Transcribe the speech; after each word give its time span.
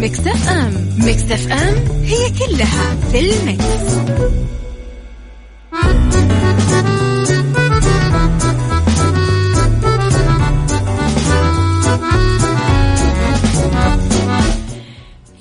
على 0.00 0.08
مكتف 0.08 0.48
أم. 0.48 0.88
مكتف 0.98 1.52
أم 1.52 2.04
هي 2.04 2.30
كلها 2.30 2.96
في 3.12 3.20
المكس. 3.20 3.90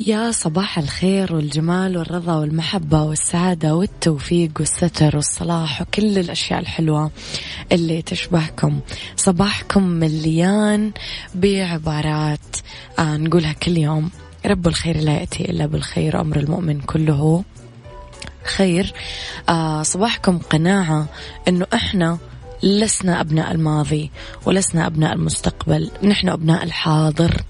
يا 0.07 0.31
صباح 0.31 0.77
الخير 0.77 1.35
والجمال 1.35 1.97
والرضا 1.97 2.35
والمحبة 2.35 3.03
والسعادة 3.03 3.75
والتوفيق 3.75 4.51
والستر 4.59 5.15
والصلاح 5.15 5.81
وكل 5.81 6.17
الأشياء 6.17 6.59
الحلوة 6.59 7.11
اللي 7.71 8.01
تشبهكم. 8.01 8.79
صباحكم 9.15 9.83
مليان 9.83 10.91
بعبارات 11.35 12.55
آه 12.99 13.17
نقولها 13.17 13.53
كل 13.53 13.77
يوم. 13.77 14.09
رب 14.45 14.67
الخير 14.67 14.97
لا 14.97 15.11
يأتي 15.11 15.51
إلا 15.51 15.65
بالخير 15.65 16.21
أمر 16.21 16.37
المؤمن 16.37 16.81
كله 16.81 17.43
خير. 18.43 18.93
آه 19.49 19.83
صباحكم 19.83 20.37
قناعة 20.37 21.07
أنه 21.47 21.67
إحنا 21.73 22.17
لسنا 22.63 23.21
أبناء 23.21 23.51
الماضي 23.51 24.11
ولسنا 24.45 24.87
أبناء 24.87 25.13
المستقبل 25.13 25.91
نحن 26.03 26.29
أبناء 26.29 26.63
الحاضر. 26.63 27.41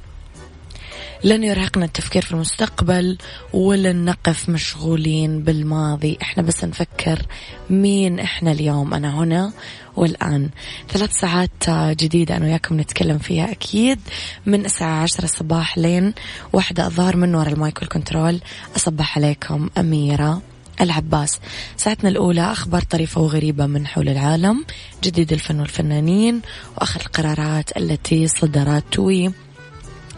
لن 1.24 1.44
يرهقنا 1.44 1.86
التفكير 1.86 2.22
في 2.22 2.32
المستقبل 2.32 3.18
ولن 3.54 4.06
نقف 4.06 4.50
مشغولين 4.50 5.44
بالماضي. 5.44 6.18
إحنا 6.22 6.44
بس 6.44 6.64
نفكر 6.64 7.22
مين 7.70 8.20
إحنا 8.20 8.52
اليوم. 8.52 8.94
أنا 8.94 9.20
هنا 9.20 9.54
والآن. 9.96 10.50
ثلاث 10.90 11.20
ساعات 11.20 11.70
جديدة 11.70 12.38
أنا 12.38 12.46
وياكم 12.46 12.80
نتكلم 12.80 13.18
فيها 13.18 13.52
أكيد. 13.52 14.00
من 14.46 14.66
الساعة 14.66 15.02
عشرة 15.04 15.24
الصباح 15.24 15.78
لين 15.78 16.14
واحدة 16.54 16.86
الظهر 16.86 17.16
من 17.16 17.36
وراء 17.36 17.54
ال 17.54 17.60
mic 17.60 17.80
وال 17.80 17.92
control. 17.92 18.40
أصبح 18.76 19.18
عليكم 19.18 19.70
أميرة 19.78 20.42
العباس. 20.82 21.40
ساعتنا 21.78 22.10
الأولى 22.10 22.52
أخبار 22.52 22.82
طريفة 22.82 23.22
وغريبة 23.22 23.66
من 23.66 23.88
حول 23.88 24.10
العالم 24.10 24.66
جديد 25.04 25.34
الفن 25.34 25.60
والفنانين 25.60 26.42
وآخر 26.78 27.02
القرارات 27.02 27.78
التي 27.78 28.28
صدرت. 28.28 29.00
وي 29.00 29.32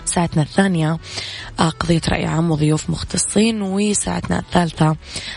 ساعتنا 0.06 0.42
الثانية. 0.42 0.98
آه، 1.60 1.70
قضية 1.70 2.02
رأي 2.10 2.26
عام 2.26 2.52
وضيوف 2.52 2.90
مختصين 2.90 3.62
وساعتنا 3.62 4.40
الثالثة. 4.40 4.96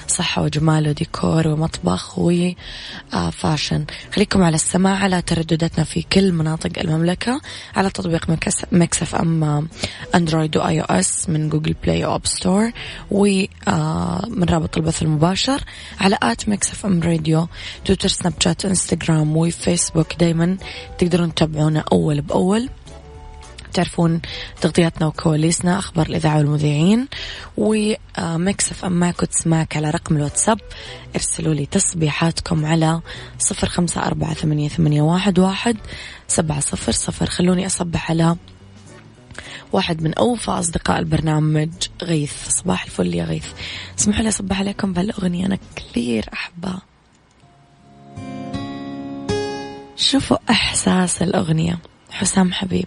صحة 0.08 0.42
وجمال 0.42 0.88
وديكور 0.88 1.48
ومطبخ 1.48 2.18
و 2.18 2.39
fashion 2.39 3.84
خليكم 4.14 4.42
على 4.42 4.54
السماع 4.54 4.96
على 4.96 5.22
تردداتنا 5.22 5.84
في 5.84 6.02
كل 6.02 6.32
مناطق 6.32 6.78
المملكة 6.78 7.40
على 7.76 7.90
تطبيق 7.90 8.30
Mix 8.72 9.14
FM 9.14 9.68
أندرويد 10.14 10.56
و 10.56 10.80
iOS 10.80 11.28
من 11.28 11.48
Google 11.48 11.74
Play 11.82 12.04
و 12.04 12.10
App 12.10 12.26
Store 12.26 12.70
ومن 13.10 13.48
آه، 13.68 14.28
رابط 14.50 14.76
البث 14.76 15.02
المباشر 15.02 15.64
على 16.00 16.18
at 16.22 16.48
Mix 16.48 16.86
FM 16.86 17.02
Radio 17.02 17.48
تويتر 17.84 18.08
سناب 18.08 18.32
شات 18.40 18.64
إنستغرام 18.64 19.36
وفيسبوك 19.36 20.14
دايما 20.14 20.56
تقدرون 20.98 21.34
تتابعونا 21.34 21.84
أول 21.92 22.20
بأول. 22.20 22.68
تعرفون 23.74 24.20
تغطياتنا 24.60 25.06
وكواليسنا 25.06 25.78
أخبار 25.78 26.06
الإذاعة 26.06 26.38
والمذيعين 26.38 27.08
و 27.56 28.70
Mix 28.72 28.84
FM 28.84 28.92
معك 28.92 29.20
تسمعك 29.20 29.76
على 29.76 29.90
رقم 29.90 30.16
الواتساب 30.16 30.60
ارسلوا 31.14 31.54
لي 31.54 31.66
تصبيحاتكم 31.66 32.66
على 32.66 33.00
صفر 33.38 33.68
خمسة 33.68 34.06
أربعة 34.06 34.34
ثمانية, 34.34 34.68
ثمانية 34.68 35.02
واحد, 35.02 35.38
واحد 35.38 35.76
سبعة 36.28 36.60
صفر 36.60 36.92
صفر. 36.92 37.26
خلوني 37.26 37.66
أصبح 37.66 38.10
على 38.10 38.36
واحد 39.72 40.02
من 40.02 40.14
أوفى 40.14 40.50
أصدقاء 40.50 40.98
البرنامج 40.98 41.70
غيث. 42.02 42.48
صباح 42.48 42.84
الفل 42.84 43.14
يا 43.14 43.24
غيث. 43.24 43.46
اسمحوا 43.98 44.22
لي 44.22 44.28
أصبح 44.28 44.58
عليكم 44.60 44.92
بهالأغنية 44.92 45.46
أنا 45.46 45.58
كثير 45.76 46.24
أحبها. 46.32 46.82
شوفوا 49.96 50.36
إحساس 50.50 51.22
الأغنية. 51.22 51.78
حسام 52.10 52.52
حبيب. 52.52 52.86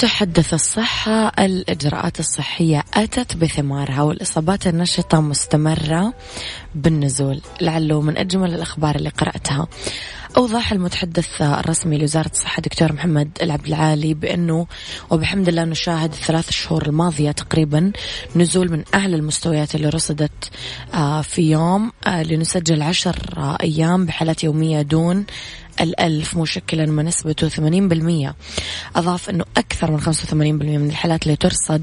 تحدث 0.00 0.54
الصحة 0.54 1.32
الإجراءات 1.38 2.20
الصحية 2.20 2.84
أتت 2.94 3.36
بثمارها 3.36 4.02
والإصابات 4.02 4.66
النشطة 4.66 5.20
مستمرة 5.20 6.14
بالنزول. 6.74 7.40
لعله 7.60 8.00
من 8.00 8.18
أجمل 8.18 8.54
الأخبار 8.54 8.96
اللي 8.96 9.08
قرأتها. 9.08 9.68
أوضح 10.36 10.72
المتحدث 10.72 11.42
الرسمي 11.42 11.98
لوزارة 11.98 12.30
الصحة 12.30 12.62
دكتور 12.62 12.92
محمد 12.92 13.30
العبد 13.42 13.66
العالي 13.66 14.14
بأنه 14.14 14.66
وبحمد 15.10 15.48
الله 15.48 15.64
نشاهد 15.64 16.12
الثلاث 16.12 16.50
شهور 16.50 16.86
الماضية 16.86 17.30
تقريبا 17.30 17.92
نزول 18.36 18.72
من 18.72 18.84
أعلى 18.94 19.16
المستويات 19.16 19.74
اللي 19.74 19.88
رصدت 19.88 20.50
آه، 20.94 21.22
في 21.22 21.50
يوم 21.50 21.92
آه، 22.06 22.22
لنسجل 22.22 22.82
عشر 22.82 23.16
أيام 23.62 24.06
بحالات 24.06 24.44
يومية 24.44 24.82
دون 24.82 25.26
الألف 25.80 26.36
مشكلا 26.36 26.86
من 26.86 27.04
نسبته 27.04 27.48
80% 27.48 28.34
أضاف 28.96 29.30
أنه 29.30 29.44
أكثر 29.56 29.90
من 29.90 30.00
85% 30.00 30.32
من 30.34 30.86
الحالات 30.90 31.22
اللي 31.22 31.36
ترصد 31.36 31.82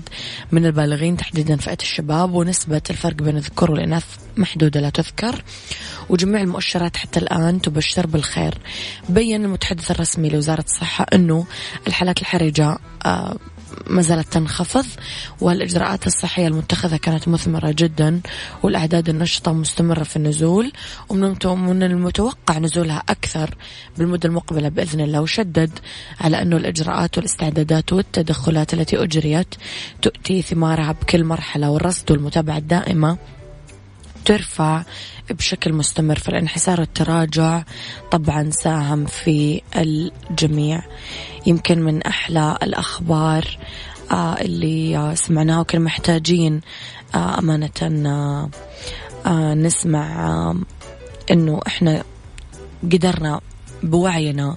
من 0.52 0.66
البالغين 0.66 1.18
تحديدا 1.18 1.56
فئة 1.58 1.78
الشباب 1.82 2.34
ونسبة 2.34 2.82
الفرق 2.90 3.16
بين 3.16 3.38
الذكور 3.38 3.72
والإناث 3.72 4.06
محدودة 4.38 4.80
لا 4.80 4.90
تذكر. 4.90 5.44
وجميع 6.10 6.42
المؤشرات 6.42 6.98
حتى 6.98 7.20
الآن 7.20 7.62
تبشر 7.62 8.08
بالخير. 8.08 8.58
بين 9.10 9.46
المتحدث 9.46 9.92
الرسمي 9.92 10.30
لوزارة 10.30 10.66
الصحة 10.68 11.06
أنه 11.14 11.46
الحالات 11.88 12.22
الحرجة 12.22 12.78
آه 13.06 13.38
ما 13.88 14.02
زالت 14.02 14.34
تنخفض 14.34 14.86
والإجراءات 15.42 16.08
الصحية 16.08 16.48
المتخذة 16.48 16.98
كانت 16.98 17.28
مثمرة 17.28 17.76
جدا 17.78 18.22
والأعداد 18.64 19.10
النشطة 19.10 19.54
مستمرة 19.54 20.04
في 20.04 20.16
النزول 20.16 20.72
ومن 21.10 21.84
المتوقع 21.84 22.58
نزولها 22.58 23.04
أكثر 23.10 23.56
بالمدة 23.98 24.30
المقبلة 24.30 24.70
بإذن 24.70 25.02
الله 25.02 25.22
وشدد 25.22 25.80
على 26.22 26.42
أنه 26.42 26.58
الإجراءات 26.58 27.18
والإستعدادات 27.18 27.94
والتدخلات 27.94 28.74
التي 28.74 29.04
أجريت 29.04 29.56
تؤتي 30.02 30.42
ثمارها 30.42 30.92
بكل 30.92 31.24
مرحلة 31.24 31.70
والرصد 31.70 32.12
والمتابعة 32.12 32.58
الدائمة 32.58 33.18
ترفع 34.28 34.84
بشكل 35.30 35.74
مستمر 35.74 36.20
فالانحسار 36.20 36.80
والتراجع. 36.80 37.64
طبعا 38.12 38.50
ساهم 38.52 39.06
في 39.06 39.62
الجميع. 39.76 40.82
يمكن 41.46 41.80
من 41.80 42.04
أحلى 42.04 42.58
الأخبار 42.64 43.58
آه 44.12 44.34
اللي 44.42 45.16
سمعناها 45.16 45.60
وكنا 45.60 45.82
محتاجين 45.82 46.62
آه 47.16 47.40
أمانة 47.40 48.50
آه 49.26 49.54
نسمع 49.54 50.56
إنه 51.32 51.60
إحنا 51.68 52.04
قدرنا 52.84 53.42
بوعينا 53.84 54.56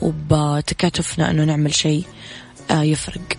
وبتكاتفنا 0.00 1.30
إنه 1.30 1.44
نعمل 1.44 1.74
شيء 1.74 2.04
يفرق. 2.70 3.36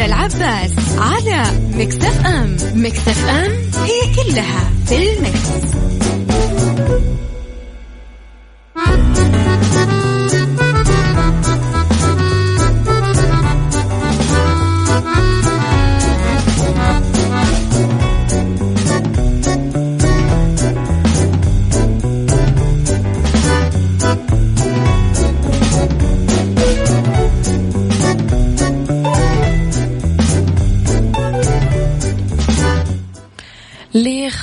أمير 0.00 0.08
العباس 0.08 0.70
على 0.98 1.42
مكتف 1.74 2.26
أم 2.26 2.56
مكتف 2.74 3.28
أم 3.28 3.50
هي 3.84 4.14
كلها 4.14 4.70
في 4.86 5.12
المكتف. 5.12 6.19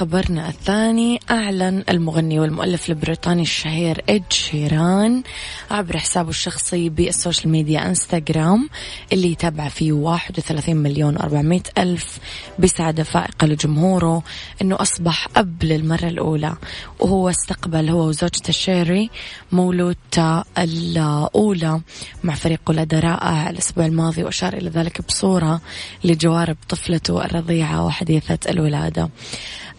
خبرنا 0.08 0.50
الثاني. 0.50 1.20
أعلن 1.32 1.84
المغني 1.90 2.40
والمؤلف 2.40 2.90
البريطاني 2.90 3.42
الشهير 3.42 4.04
إد 4.10 4.24
شيران 4.30 5.24
عبر 5.72 5.98
حسابه 5.98 6.30
الشخصي 6.30 6.90
بال 6.90 7.05
social 7.05 7.52
media 7.52 7.90
إنستغرام 7.90 8.70
اللي 9.14 9.32
يتابع 9.32 9.70
فيه 9.70 9.92
31 9.92 10.76
مليون 10.76 11.18
و400 11.18 11.62
ألف 11.78 12.20
بسعادة 12.60 13.04
فائقة 13.04 13.48
لجمهوره 13.48 14.24
أنه 14.62 14.78
أصبح 14.82 15.28
أب 15.36 15.64
للمرة 15.64 16.08
الأولى. 16.08 16.56
وهو 17.00 17.30
استقبل 17.30 17.90
هو 17.90 18.08
وزوجته 18.08 18.54
شيري 18.54 19.10
مولودته 19.52 20.44
الأولى 20.58 21.82
مع 22.24 22.36
فريق 22.36 22.62
ولادة 22.68 23.00
رائع 23.00 23.50
الأسبوع 23.50 23.86
الماضي 23.86 24.24
وأشار 24.24 24.54
إلى 24.54 24.70
ذلك 24.70 25.02
بصورة 25.08 25.62
لجوارب 26.04 26.58
طفلته 26.70 27.26
الرضيعة 27.26 27.86
وحديثة 27.86 28.40
الولادة. 28.50 29.10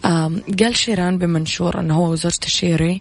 قال 0.04 0.76
شيران 0.76 1.18
بمنشور 1.18 1.80
أنه 1.80 1.94
هو 1.96 2.12
وزوجته 2.12 2.48
شيري 2.48 3.00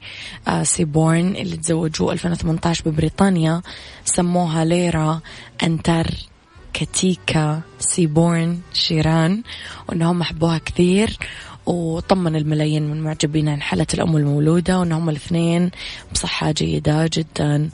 سيبورن 0.63 1.35
اللي 1.35 1.57
تزوجوا 1.57 2.13
2018 2.13 2.89
ببريطانيا 2.89 3.61
سموها 4.05 4.65
ليرا 4.65 5.21
أنتركتيكا 5.63 7.61
سيبورن 7.79 8.59
شيران 8.73 9.43
وأنهم 9.89 10.21
أحبوها 10.21 10.57
كثير 10.57 11.17
وطمن 11.65 12.35
الملايين 12.35 12.91
من 12.91 13.01
معجبين 13.01 13.49
عن 13.49 13.61
حالة 13.61 13.87
الأم 13.93 14.17
المولودة 14.17 14.79
وأنهم 14.79 15.09
الاثنين 15.09 15.71
بصحة 16.13 16.51
جيدة 16.51 17.09
جدا. 17.13 17.69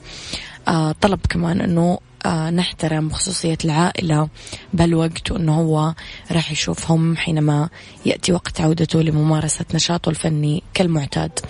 طلب 1.00 1.20
كمان 1.28 1.60
أنه 1.60 1.98
نحترم 2.26 3.10
خصوصية 3.10 3.58
العائلة 3.64 4.28
بهالوقت 4.72 5.30
وأنه 5.30 5.54
هو 5.60 5.94
راح 6.32 6.52
يشوفهم 6.52 7.16
حينما 7.16 7.68
يأتي 8.06 8.32
وقت 8.32 8.60
عودته 8.60 9.02
لممارسة 9.02 9.64
نشاطه 9.74 10.10
الفني 10.10 10.62
كالمعتاد. 10.74 11.40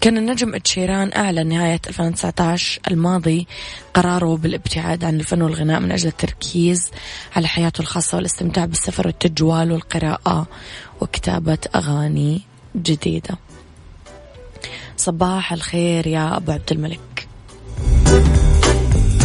كان 0.00 0.18
النجم 0.18 0.54
اتشيران 0.54 1.12
أعلن 1.16 1.46
نهاية 1.46 1.80
2019 1.88 2.80
الماضي 2.90 3.46
قراره 3.94 4.36
بالابتعاد 4.36 5.04
عن 5.04 5.20
الفن 5.20 5.42
والغناء 5.42 5.80
من 5.80 5.92
أجل 5.92 6.08
التركيز 6.08 6.90
على 7.36 7.48
حياته 7.48 7.80
الخاصة 7.80 8.16
والاستمتاع 8.16 8.64
بالسفر 8.64 9.06
والتجوال 9.06 9.72
والقراءة 9.72 10.46
وكتابة 11.00 11.58
أغاني 11.74 12.42
جديدة. 12.76 13.38
صباح 14.96 15.52
الخير 15.52 16.06
يا 16.06 16.36
أبو 16.36 16.52
عبد 16.52 16.72
الملك. 16.72 17.27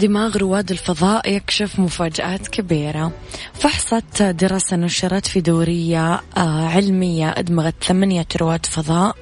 دماغ 0.00 0.36
رواد 0.36 0.70
الفضاء 0.70 1.32
يكشف 1.32 1.78
مفاجآت 1.78 2.48
كبيرة. 2.48 3.12
فحصت 3.54 4.22
دراسة 4.22 4.76
نشرت 4.76 5.26
في 5.26 5.40
دورية 5.40 6.20
آه، 6.36 6.66
علمية 6.68 7.34
أدمغت 7.36 7.74
ثمانية 7.84 8.26
رواد 8.40 8.66
فضاء 8.66 9.16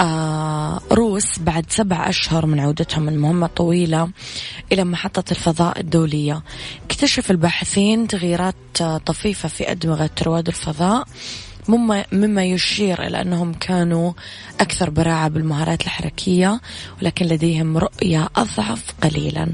آه، 0.00 0.80
روس 0.92 1.38
بعد 1.38 1.64
سبع 1.68 2.08
أشهر 2.08 2.46
من 2.46 2.60
عودتهم 2.60 3.02
من 3.02 3.18
مهمة 3.18 3.46
طويلة 3.46 4.10
إلى 4.72 4.84
محطة 4.84 5.24
الفضاء 5.30 5.80
الدولية. 5.80 6.42
اكتشف 6.84 7.30
الباحثين 7.30 8.08
تغييرات 8.08 8.54
آه، 8.80 8.98
طفيفة 8.98 9.48
في 9.48 9.70
أدمغة 9.70 10.10
رواد 10.22 10.48
الفضاء 10.48 11.04
مما 11.68 12.04
مما 12.12 12.44
يشير 12.44 13.06
إلى 13.06 13.20
أنهم 13.20 13.54
كانوا 13.54 14.12
أكثر 14.60 14.90
براعة 14.90 15.28
بالمهارات 15.28 15.82
الحركية 15.82 16.60
ولكن 17.02 17.26
لديهم 17.26 17.78
رؤية 17.78 18.28
أضعف 18.36 18.84
قليلا. 19.02 19.48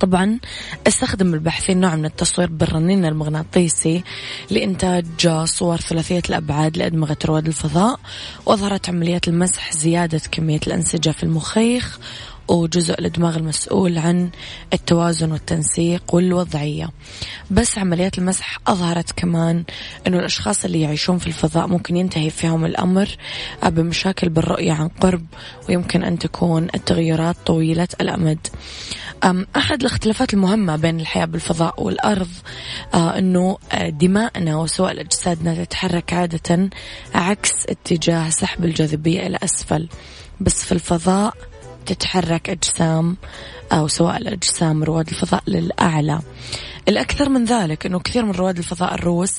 طبعا 0.00 0.38
أستخدم 0.86 1.34
الباحثين 1.34 1.80
نوع 1.80 1.96
من 1.96 2.04
التصوير 2.04 2.48
بالرنين 2.48 3.04
المغناطيسي 3.04 4.04
لإنتاج 4.50 5.28
صور 5.44 5.76
ثلاثية 5.76 6.22
الأبعاد 6.28 6.76
لأدمغة 6.76 7.16
رواد 7.26 7.46
الفضاء 7.46 8.00
وأظهرت 8.46 8.88
عمليات 8.88 9.28
المسح 9.28 9.72
زيادة 9.72 10.20
كمية 10.32 10.60
الأنسجة 10.66 11.10
في 11.10 11.22
المخيخ 11.22 11.98
وجزء 12.48 12.98
الدماغ 12.98 13.36
المسؤول 13.36 13.98
عن 13.98 14.30
التوازن 14.72 15.32
والتنسيق 15.32 16.14
والوضعية. 16.14 16.90
بس 17.50 17.78
عمليات 17.78 18.18
المسح 18.18 18.58
أظهرت 18.66 19.12
كمان 19.12 19.64
أنه 20.06 20.18
الأشخاص 20.18 20.64
اللي 20.64 20.80
يعيشون 20.80 21.18
في 21.18 21.26
الفضاء 21.26 21.66
ممكن 21.66 21.96
ينتهي 21.96 22.30
فيهم 22.30 22.64
الأمر 22.64 23.08
بمشاكل 23.66 24.28
بالرؤية 24.28 24.72
عن 24.72 24.88
قرب 24.88 25.26
ويمكن 25.68 26.04
أن 26.04 26.18
تكون 26.18 26.68
التغيرات 26.74 27.36
طويلة 27.46 27.88
الأمد. 28.00 28.38
أحد 29.56 29.80
الاختلافات 29.80 30.34
المهمة 30.34 30.76
بين 30.76 31.00
الحياة 31.00 31.24
بالفضاء 31.24 31.82
والأرض 31.82 32.28
آه، 32.94 33.18
أنه 33.18 33.58
آه، 33.72 33.88
دماءنا 33.88 34.56
وسوائل 34.56 34.98
أجسادنا 34.98 35.64
تتحرك 35.64 36.12
عادة 36.12 36.70
عكس 37.14 37.52
اتجاه 37.68 38.30
سحب 38.30 38.64
الجاذبية 38.64 39.26
إلى 39.26 39.38
أسفل. 39.42 39.88
بس 40.40 40.64
في 40.64 40.72
الفضاء 40.72 41.34
تتحرك 41.84 42.50
أجسام 42.50 43.16
أو 43.72 43.88
سواء 43.88 44.16
الأجسام 44.16 44.84
رواد 44.84 45.08
الفضاء 45.08 45.42
للأعلى. 45.46 46.20
الأكثر 46.88 47.28
من 47.28 47.44
ذلك 47.44 47.86
أنه 47.86 47.98
كثير 48.00 48.24
من 48.24 48.30
رواد 48.30 48.58
الفضاء 48.58 48.94
الروس 48.94 49.34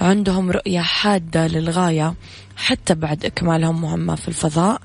عندهم 0.00 0.50
رؤية 0.50 0.80
حادة 0.80 1.46
للغاية 1.46 2.14
حتى 2.56 2.94
بعد 2.94 3.24
إكمالهم 3.24 3.80
مهمة 3.80 4.14
في 4.14 4.28
الفضاء. 4.28 4.80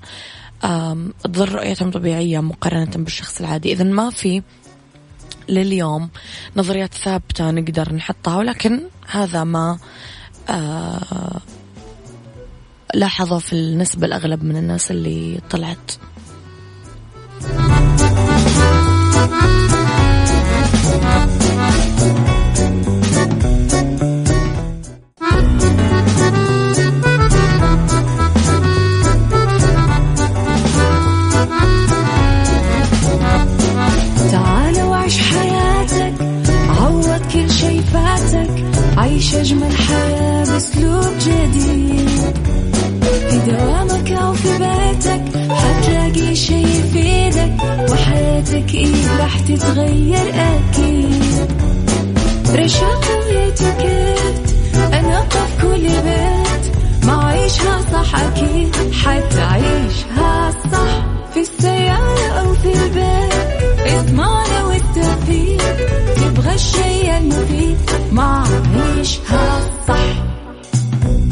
تظل 1.24 1.50
رؤيتهم 1.55 1.91
طبيعية 1.91 2.39
مقارنة 2.39 2.91
بالشخص 2.96 3.39
العادي. 3.41 3.72
إذا 3.72 3.84
ما 3.84 4.10
في 4.10 4.41
لليوم 5.50 6.10
نظريات 6.55 6.93
ثابتة 6.93 7.51
نقدر 7.51 7.93
نحطها 7.93 8.38
ولكن 8.38 8.82
هذا 9.08 9.43
ما 9.43 9.77
آه 10.50 11.41
لاحظوا 12.93 13.39
في 13.39 13.53
النسبة 13.53 14.08
الأغلب 14.08 14.43
من 14.43 14.58
الناس 14.58 14.91
اللي 14.91 15.39
طلعت. 15.50 15.91
بأسلوب 40.53 41.13
جديد. 41.19 42.09
في 43.29 43.39
دوامك 43.47 44.12
أو 44.12 44.33
في 44.33 44.57
بيتك 44.57 45.32
يفيدك 47.43 47.91
وحياتك 47.91 48.73
إيه 48.75 49.17
راح 49.19 49.39
تتغير 49.39 50.29
أكيد. 50.35 51.23
رشاق 52.55 53.05
ويتوكيت 53.27 54.55
أنا 54.93 55.21
في 55.29 55.62
كل 55.62 55.81
بيت. 55.88 56.75
ما 57.05 57.25
عيشها 57.25 57.81
صح 57.93 58.15
أكيد 58.15 58.75
حتعيشها 59.03 60.51
صح. 60.71 61.05
في 61.33 61.39
السيارة 61.39 62.27
أو 62.39 62.53
في 62.53 62.73
البيت 62.73 63.88
اسمعنا 63.88 64.63
والتوفيق 64.65 65.77
تبغى 66.15 66.53
الشي 66.55 67.17
المفيد 67.17 67.77
ما 68.12 68.43
عيشها 68.75 69.59
صح. 69.88 70.32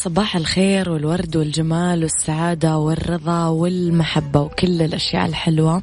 صباح 0.00 0.36
الخير 0.36 0.90
والورد 0.90 1.36
والجمال 1.36 2.02
والسعادة 2.02 2.76
والرضا 2.76 3.46
والمحبة 3.46 4.40
وكل 4.40 4.82
الأشياء 4.82 5.26
الحلوة 5.26 5.82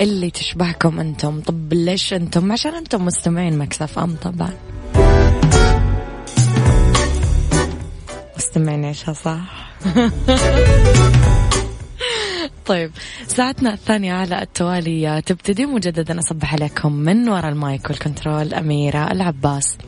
اللي 0.00 0.30
تشبهكم 0.30 1.00
أنتم. 1.00 1.40
طب 1.40 1.72
ليش 1.72 2.12
أنتم؟ 2.14 2.52
عشان 2.52 2.74
أنتم 2.74 3.04
مستمعين 3.04 3.58
Mix 3.58 3.98
FM 3.98 4.16
طبعا. 4.16 4.50
مستمعين 8.36 8.84
عيشها 8.84 9.12
صح؟ 9.12 9.72
طيب 12.66 12.90
ساعتنا 13.26 13.74
الثانية 13.74 14.12
على 14.12 14.42
التوالي. 14.42 15.22
تبتدي 15.26 15.66
مجددا 15.66 16.18
أصبح 16.18 16.54
عليكم 16.54 16.92
من 16.92 17.28
وراء 17.28 17.48
ال 17.48 17.58
mic 17.58 17.90
وال 17.90 18.04
control 18.04 18.54
أميرة 18.54 19.12
العباس. 19.12 19.78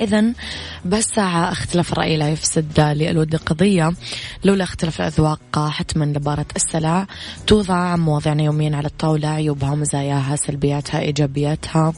إذا 0.00 0.24
بس 0.84 1.04
ساعة 1.04 1.52
اختلاف 1.52 1.92
الرأي 1.92 2.16
لا 2.16 2.28
يفسد 2.28 2.80
للود 2.80 3.36
قضية 3.36 3.92
لولا 4.44 4.64
اختلاف 4.64 5.00
الأذواق 5.00 5.68
حتما 5.68 6.04
لبارة 6.04 6.46
السلع. 6.56 7.06
توضع 7.46 7.96
مواضيعنا 7.96 8.42
يوميا 8.42 8.76
على 8.76 8.86
الطاولة. 8.86 9.28
عيوبها 9.28 9.74
مزاياها 9.74 10.36
سلبياتها 10.36 11.00
إيجابياتها 11.00 11.92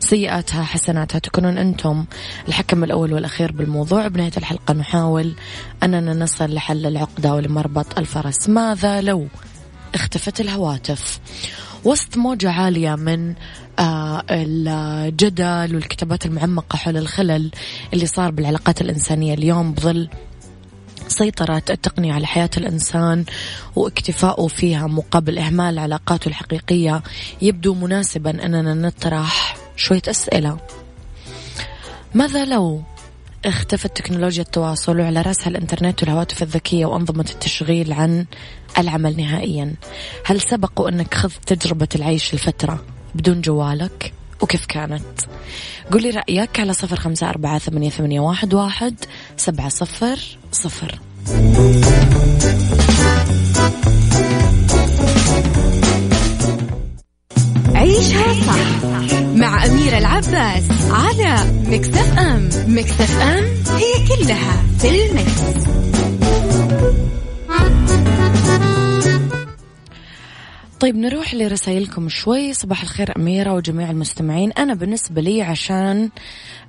سيئاتها 0.00 0.62
حسناتها. 0.62 1.18
تكونون 1.18 1.58
أنتم 1.58 2.04
الحكم 2.48 2.84
الأول 2.84 3.12
والأخير 3.12 3.52
بالموضوع. 3.52 4.08
بنهاية 4.08 4.32
الحلقة 4.36 4.74
نحاول 4.74 5.34
أننا 5.82 6.14
نصل 6.14 6.54
لحل 6.54 6.86
العقدة 6.86 7.34
ولمربط 7.34 7.98
الفرس. 7.98 8.48
ماذا 8.48 9.00
لو 9.00 9.28
اختفت 9.94 10.40
الهواتف؟ 10.40 11.20
وسط 11.84 12.16
موجة 12.16 12.50
عالية 12.50 12.94
من 12.94 13.34
الجدل 14.30 15.74
والكتابات 15.74 16.26
المعمقة 16.26 16.76
حول 16.76 16.96
الخلل 16.96 17.50
اللي 17.94 18.06
صار 18.06 18.30
بالعلاقات 18.30 18.80
الإنسانية 18.80 19.34
اليوم 19.34 19.72
بظل 19.72 20.08
سيطرة 21.08 21.62
التقنية 21.70 22.12
على 22.12 22.26
حياة 22.26 22.50
الإنسان 22.56 23.24
واكتفاؤه 23.76 24.48
فيها 24.48 24.86
مقابل 24.86 25.38
إهمال 25.38 25.78
علاقاته 25.78 26.28
الحقيقية. 26.28 27.02
يبدو 27.42 27.74
مناسبا 27.74 28.30
أننا 28.30 28.74
نطرح 28.74 29.56
شوية 29.76 30.02
أسئلة. 30.08 30.58
ماذا 32.14 32.44
لو 32.44 32.82
اختفت 33.44 33.96
تكنولوجيا 33.96 34.42
التواصل 34.42 35.00
وعلى 35.00 35.22
رأسها 35.22 35.48
الإنترنت 35.48 36.02
والهواتف 36.02 36.42
الذكية 36.42 36.86
وأنظمة 36.86 37.26
التشغيل 37.30 37.92
عن 37.92 38.26
العمل 38.78 39.16
نهائيا؟ 39.16 39.74
هل 40.24 40.40
سبق 40.40 40.80
وأنك 40.80 41.14
خذت 41.14 41.52
تجربة 41.52 41.88
العيش 41.94 42.34
لفترة 42.34 42.84
بدون 43.18 43.40
جوالك؟ 43.40 44.12
وكيف 44.40 44.66
كانت؟ 44.66 45.20
قولي 45.92 46.10
رأيك 46.10 46.60
على 46.60 46.72
صفر 46.72 46.96
خمسة 46.96 47.28
أربعة 47.30 47.58
ثمانية, 47.58 47.90
ثمانية 47.90 48.20
واحد, 48.20 48.54
واحد 48.54 48.94
سبعة 49.36 49.68
صفر 49.68 50.18
صفر. 50.52 50.98
عيشها 57.74 58.34
صح 58.46 58.82
مع 59.34 59.64
أميرة 59.66 59.98
العباس 59.98 60.64
على 60.90 61.52
مكتف 61.66 62.18
أم. 62.18 62.48
مكتف 62.66 63.20
أم 63.20 63.44
هي 63.76 63.92
كلها 64.08 64.62
في 64.78 65.06
المكس. 65.06 65.68
طيب 70.80 70.96
نروح 70.96 71.34
لرسائلكم 71.34 72.08
شوي. 72.08 72.54
صباح 72.54 72.82
الخير 72.82 73.16
أميرة 73.16 73.52
وجميع 73.54 73.90
المستمعين. 73.90 74.52
أنا 74.52 74.74
بالنسبة 74.74 75.20
لي 75.20 75.42
عشان 75.42 76.10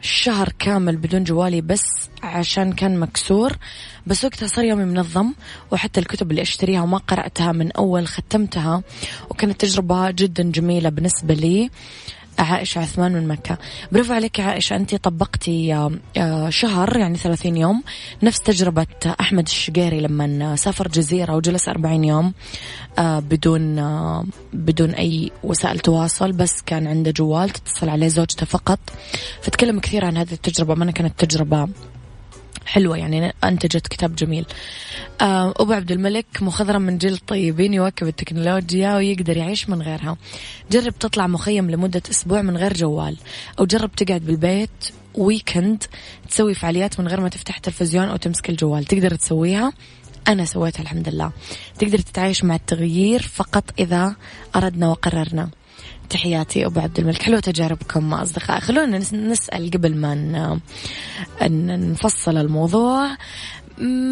شهر 0.02 0.50
كامل 0.60 0.98
بدون 0.98 1.24
جوالي 1.24 1.62
بس 1.62 1.84
عشان 2.24 2.74
كان 2.74 3.00
مكسور 3.00 3.58
بس 4.08 4.26
وقتها 4.26 4.48
صار 4.48 4.66
يومي 4.66 4.86
منظم 4.86 5.34
وحتى 5.72 6.00
الكتب 6.00 6.32
اللي 6.32 6.42
أشتريها 6.42 6.82
وما 6.82 6.98
قرأتها 6.98 7.52
من 7.52 7.72
أول 7.72 8.08
ختمتها 8.08 8.84
وكانت 9.30 9.62
تجربة 9.62 10.12
جدا 10.12 10.44
جميلة 10.44 10.90
بالنسبة 10.90 11.34
لي. 11.34 11.70
عائشة 12.40 12.80
عثمان 12.80 13.12
من 13.12 13.28
مكة. 13.28 13.58
برافو 13.92 14.14
عليك 14.14 14.40
يا 14.40 14.44
عائشة 14.44 14.76
أنت 14.76 14.96
طبقتي 14.96 15.74
آه، 15.74 15.92
آه، 16.18 16.50
شهر 16.50 16.98
يعني 16.98 17.18
ثلاثين 17.18 17.58
يوم. 17.58 17.84
نفس 18.24 18.40
تجربة 18.40 18.88
أحمد 19.20 19.46
الشقيري 19.46 20.02
لما 20.02 20.56
سافر 20.56 20.88
جزيرة 20.88 21.36
وجلس 21.36 21.70
أربعين 21.70 22.04
يوم 22.04 22.34
آه، 23.00 23.20
بدون 23.20 23.80
بدون 24.54 24.90
أي 24.90 25.32
وسائل 25.44 25.80
تواصل 25.80 26.32
بس 26.32 26.62
كان 26.66 26.88
عنده 26.88 27.12
جوال 27.12 27.50
تتصل 27.50 27.90
عليه 27.90 28.08
زوجته 28.08 28.46
فقط. 28.46 28.80
فتكلم 29.42 29.80
كثير 29.80 30.06
عن 30.06 30.18
هذه 30.18 30.34
التجربة 30.34 30.76
ما 30.76 30.92
كانت 30.92 31.26
تجربة 31.26 31.68
حلوة 32.66 32.98
يعني 32.98 33.34
أنتجت 33.44 33.88
كتاب 33.88 34.16
جميل. 34.16 34.46
آه، 35.22 35.54
أبو 35.58 35.74
عبد 35.74 35.92
الملك 35.92 36.26
مخضرم 36.42 36.82
من 36.82 36.98
جيل 36.98 37.18
طيبين 37.18 37.74
يواكب 37.74 38.08
التكنولوجيا 38.08 38.96
ويقدر 38.96 39.38
يعيش 39.38 39.70
من 39.70 39.82
غيرها. 39.82 40.18
جرب 40.72 41.00
تطلع 41.00 41.28
مخيم 41.28 41.72
لمدة 41.72 42.02
أسبوع 42.12 42.42
من 42.42 42.58
غير 42.58 42.74
جوال 42.74 43.18
أو 43.60 43.66
جرب 43.66 43.92
تقعد 43.92 44.22
بالبيت 44.22 44.70
ويكند 45.16 45.84
تسوي 46.30 46.54
فعاليات 46.54 47.00
من 47.00 47.08
غير 47.08 47.22
ما 47.22 47.30
تفتح 47.30 47.58
تلفزيون 47.58 48.06
أو 48.06 48.16
تمسك 48.16 48.50
الجوال. 48.50 48.86
تقدر 48.86 49.16
تسويها؟ 49.16 49.74
أنا 50.28 50.46
سويتها 50.46 50.82
الحمد 50.82 51.10
لله. 51.10 51.32
تقدر 51.80 51.98
تتعايش 51.98 52.44
مع 52.44 52.56
التغيير 52.56 53.22
فقط 53.22 53.64
إذا 53.80 54.16
أردنا 54.56 54.90
وقررنا. 54.90 55.50
تحياتي 56.10 56.66
أبو 56.66 56.80
عبد 56.80 57.00
الملك. 57.00 57.22
حلوة 57.22 57.40
تجاربكم 57.40 58.14
أصدقاء 58.14 58.60
خلونا 58.60 58.98
نسأل 59.14 59.72
قبل 59.72 59.96
ما 59.96 60.60
نفصل 61.42 62.38
الموضوع. 62.38 63.18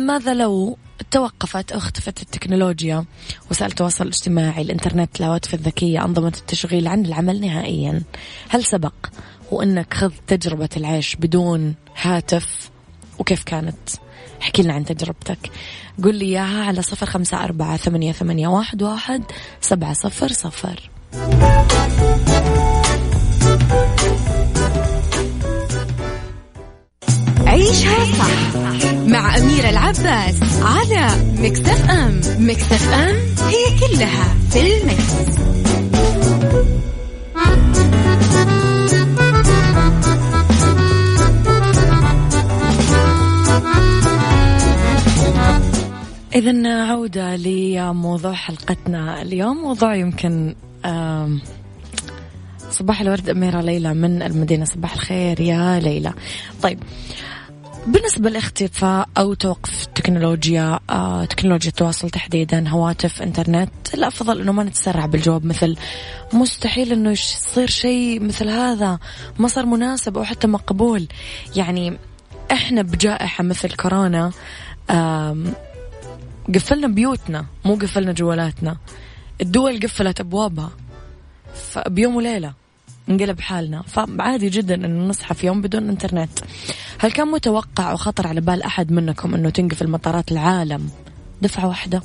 ماذا 0.06 0.34
لو 0.34 0.78
توقفت 1.12 1.72
أو 1.72 1.78
اختفت 1.78 2.22
التكنولوجيا 2.22 3.06
وسائل 3.52 3.72
التواصل 3.72 4.04
الاجتماعي 4.04 4.62
الإنترنت 4.62 5.20
الهواتف 5.20 5.54
الذكية 5.54 6.06
أنظمة 6.06 6.34
التشغيل 6.38 6.88
عن 6.88 7.06
العمل 7.06 7.42
نهائيا؟ 7.42 8.02
هل 8.50 8.64
سبق 8.64 8.94
وأنك 9.52 9.94
خذ 9.94 10.12
تجربة 10.28 10.70
العيش 10.78 11.16
بدون 11.16 11.76
هاتف؟ 12.02 12.70
وكيف 13.20 13.44
كانت؟ 13.44 13.90
احكي 14.42 14.62
لنا 14.62 14.74
عن 14.74 14.86
تجربتك. 14.86 15.52
قل 16.04 16.16
لي 16.16 16.26
إياها 16.26 16.64
على 16.64 16.82
صفر 16.82 17.06
خمسة 17.06 17.44
أربعة 17.44 17.78
ثمانية, 17.78 18.12
ثمانية 18.12 18.48
واحد, 18.48 18.84
واحد 18.84 19.24
سبعة 19.62 19.94
صفر 19.94 20.28
صفر. 20.28 20.90
عيشها 27.48 28.06
صح 28.06 28.56
مع 29.08 29.38
أميرة 29.38 29.70
العباس 29.70 30.36
على 30.62 31.08
مكتف 31.40 31.90
أم 31.90 32.22
مكتف 32.40 32.94
أم 32.94 33.16
هي 33.48 33.80
كلها 33.80 34.36
في 34.50 34.62
المكس. 34.62 35.38
إذا 46.36 46.84
عودة 46.84 47.36
لموضوع 47.36 48.34
حلقتنا 48.34 49.22
اليوم 49.22 49.58
موضوع 49.58 49.96
يمكن 49.96 50.56
صباح 52.70 53.02
الورد 53.02 53.30
أميرة 53.30 53.62
ليلى 53.62 53.94
من 53.94 54.22
المدينة. 54.22 54.66
صباح 54.66 54.94
الخير 54.94 55.40
يا 55.40 55.80
ليلى. 55.80 56.14
طيب 56.62 56.80
بالنسبة 57.88 58.30
لاختفاء 58.30 59.10
أو 59.18 59.34
توقف 59.34 59.86
تكنولوجيا 59.86 60.80
آه، 60.90 61.26
تكنولوجيا 61.26 61.70
التواصل 61.70 62.10
تحديدا 62.10 62.70
هواتف 62.70 63.22
إنترنت 63.22 63.70
الأفضل 63.94 64.42
أنه 64.42 64.52
ما 64.52 64.64
نتسرع 64.64 65.06
بالجواب 65.06 65.46
مثل 65.46 65.78
مستحيل 66.34 66.92
أنه 66.92 67.12
يصير 67.12 67.70
شيء 67.70 68.24
مثل 68.24 68.50
هذا 68.50 69.00
ما 69.40 69.48
صار 69.48 69.66
مناسب 69.66 70.18
أو 70.18 70.24
حتى 70.24 70.48
مقبول. 70.48 71.08
يعني 71.56 71.98
إحنا 72.52 72.82
بجائحة 72.82 73.44
مثل 73.44 73.72
كورونا 73.72 74.32
قفلنا 76.56 76.88
بيوتنا 76.88 77.46
مو 77.66 77.76
قفلنا 77.76 78.12
جوالاتنا. 78.12 78.78
الدول 79.42 79.80
قفلت 79.80 80.20
أبوابها. 80.20 80.72
بيوم 81.88 82.16
وليلة 82.16 82.54
انقلب 83.10 83.40
حالنا. 83.40 83.82
فعادي 83.82 84.50
جدا 84.50 84.76
انه 84.76 85.08
نصحى 85.08 85.36
في 85.36 85.48
يوم 85.48 85.62
بدون 85.62 85.90
إنترنت. 85.90 86.40
هل 87.00 87.12
كان 87.12 87.28
متوقع 87.28 87.94
وخطر 87.94 88.28
على 88.28 88.42
بال 88.42 88.64
أحد 88.64 88.92
منكم 88.92 89.36
إنه 89.36 89.50
تنقفل 89.50 89.90
مطارات 89.90 90.32
العالم؟ 90.32 90.90
دفعة 91.42 91.68
واحدة. 91.68 92.02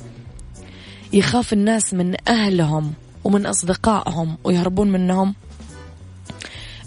يخاف 1.13 1.53
الناس 1.53 1.95
من 1.95 2.15
أهلهم 2.29 2.93
ومن 3.25 3.47
أصدقائهم 3.47 4.39
ويهربون 4.45 4.93
منهم؟ 4.93 5.35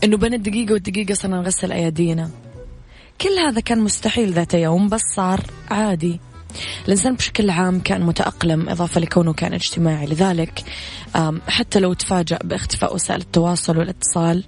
إنه 0.03 0.17
بين 0.17 0.33
الدقيقة 0.33 0.73
والدقيقة 0.73 1.13
صرنا 1.13 1.37
نغسل 1.37 1.71
أيادينا. 1.71 2.29
كل 3.21 3.39
هذا 3.47 3.59
كان 3.59 3.79
مستحيل 3.79 4.33
ذات 4.33 4.53
يوم 4.53 4.89
بس 4.89 5.01
صار 5.15 5.41
عادي. 5.71 6.19
الإنسان 6.85 7.15
بشكل 7.15 7.49
عام 7.49 7.79
كان 7.79 8.01
متأقلم 8.01 8.69
إضافة 8.69 9.01
لكونه 9.01 9.33
كان 9.33 9.53
اجتماعي. 9.53 10.05
لذلك 10.05 10.63
حتى 11.47 11.79
لو 11.79 11.93
تفاجأ 11.93 12.39
باختفاء 12.43 12.95
وسائل 12.95 13.21
التواصل 13.21 13.77
والاتصال 13.77 14.43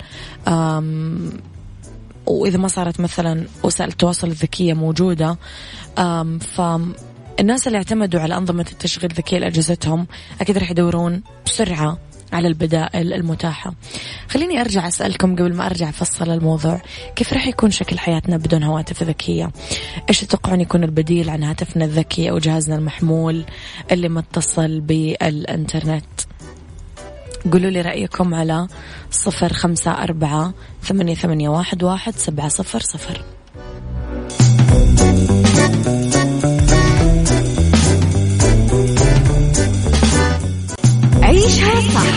وإذا 2.25 2.57
ما 2.57 2.67
صارت 2.67 2.99
مثلا 2.99 3.47
وسائل 3.63 3.89
التواصل 3.89 4.27
الذكية 4.27 4.73
موجودة 4.73 5.37
ف 6.39 6.61
الناس 7.39 7.67
اللي 7.67 7.77
اعتمدوا 7.77 8.19
على 8.19 8.37
أنظمة 8.37 8.65
التشغيل 8.71 9.11
الذكية 9.11 9.37
لأجهزتهم 9.37 10.07
أكيد 10.41 10.57
راح 10.57 10.71
يدورون 10.71 11.21
بسرعة 11.45 11.97
على 12.33 12.47
البدائل 12.47 13.13
المتاحة. 13.13 13.73
خليني 14.29 14.61
أرجع 14.61 14.87
أسألكم 14.87 15.35
قبل 15.35 15.55
ما 15.55 15.65
أرجع 15.65 15.89
أفصل 15.89 16.31
الموضوع. 16.31 16.81
كيف 17.15 17.33
راح 17.33 17.47
يكون 17.47 17.71
شكل 17.71 17.99
حياتنا 17.99 18.37
بدون 18.37 18.63
هواتف 18.63 19.03
ذكية؟ 19.03 19.51
إيش 20.09 20.19
تتوقعون 20.19 20.61
يكون 20.61 20.83
البديل 20.83 21.29
عن 21.29 21.43
هاتفنا 21.43 21.85
الذكي 21.85 22.29
أو 22.29 22.37
جهازنا 22.37 22.75
المحمول 22.75 23.45
اللي 23.91 24.09
متصل 24.09 24.79
بالإنترنت؟ 24.79 26.05
قولوا 27.51 27.69
لي 27.69 27.81
رأيكم 27.81 28.33
على 28.33 28.67
صفر 29.11 29.53
خمسة 29.53 29.91
أربعة 29.91 30.53
ثمانية, 30.83 31.15
ثمانية 31.15 31.49
واحد, 31.49 31.83
واحد 31.83 32.15
سبعة 32.15 32.47
صفر 32.47 32.79
صفر. 32.79 33.21
عيشها 41.23 41.81
صح. 41.81 42.16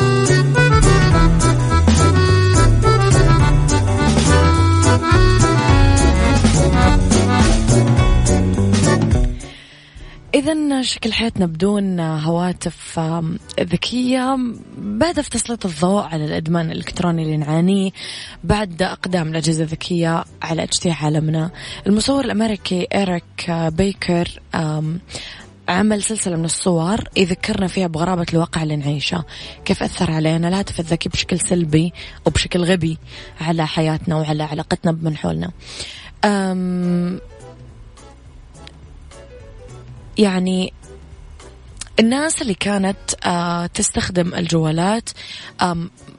إذا 10.41 10.81
شكل 10.81 11.13
حياتنا 11.13 11.45
بدون 11.45 11.99
هواتف 11.99 12.99
ذكية 13.59 14.37
بهدف 14.77 15.27
تسليط 15.27 15.65
الضوء 15.65 16.03
على 16.03 16.25
الإدمان 16.25 16.71
الإلكتروني 16.71 17.23
اللي 17.23 17.37
نعانيه 17.37 17.91
بعد 18.43 18.81
أقدام 18.81 19.27
الأجهزة 19.27 19.63
الذكية 19.63 20.23
على 20.41 20.63
اجتياح 20.63 21.05
عالمنا. 21.05 21.51
المصور 21.87 22.25
الأمريكي 22.25 22.87
إيريك 22.95 23.51
بيكر 23.51 24.39
عمل 25.69 26.03
سلسلة 26.03 26.35
من 26.35 26.45
الصور 26.45 27.03
يذكرنا 27.17 27.67
فيها 27.67 27.87
بغرابة 27.87 28.25
الواقع 28.33 28.63
اللي 28.63 28.75
نعيشه. 28.75 29.23
كيف 29.65 29.83
أثر 29.83 30.11
علينا؟ 30.11 30.47
الهاتف 30.47 30.79
الذكي 30.79 31.09
بشكل 31.09 31.39
سلبي 31.39 31.93
وبشكل 32.25 32.63
غبي 32.63 32.97
على 33.41 33.67
حياتنا 33.67 34.15
وعلى 34.15 34.43
علاقتنا 34.43 34.91
بمن 34.91 35.17
حولنا. 35.17 35.51
يعني 40.21 40.73
الناس 41.99 42.41
اللي 42.41 42.53
كانت 42.53 42.97
آه 43.25 43.65
تستخدم 43.65 44.33
الجوالات 44.33 45.09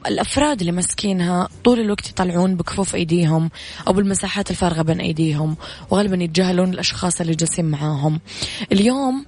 الأفراد 0.07 0.59
اللي 0.59 0.71
ماسكينها 0.71 1.49
طول 1.63 1.79
الوقت 1.79 2.09
يطلعون 2.09 2.55
بكفوف 2.55 2.95
أيديهم 2.95 3.49
أو 3.87 3.93
بالمساحات 3.93 4.51
الفارغة 4.51 4.81
بين 4.81 4.99
أيديهم 4.99 5.55
وغالبا 5.89 6.23
يتجاهلون 6.23 6.73
الأشخاص 6.73 7.21
اللي 7.21 7.35
جالسين 7.35 7.65
معاهم. 7.65 8.19
اليوم 8.71 9.25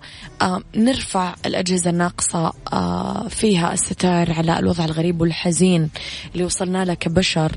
نرفع 0.76 1.36
الأجهزة 1.46 1.90
الناقصة 1.90 2.54
آه 2.74 3.28
فيها 3.28 3.74
الستار 3.74 4.34
على 4.34 4.60
الوضع 4.60 4.86
الغريب 4.86 5.22
والحزين 5.22 5.90
اللي 6.34 6.44
وصلنا 6.46 6.86
له 6.86 6.94
كبشر. 6.94 7.52